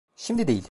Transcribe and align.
Şimdi 0.15 0.47
değil. 0.47 0.59